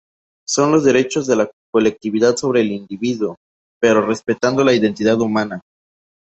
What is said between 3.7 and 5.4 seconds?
pero respetando la identidad